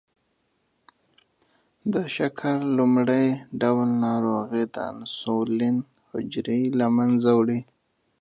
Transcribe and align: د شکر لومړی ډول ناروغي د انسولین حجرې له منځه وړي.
د 1.93 1.95
شکر 2.15 2.57
لومړی 2.77 3.27
ډول 3.61 3.89
ناروغي 4.05 4.63
د 4.73 4.75
انسولین 4.93 5.77
حجرې 6.11 6.61
له 6.79 6.87
منځه 6.97 7.29
وړي. 7.39 7.59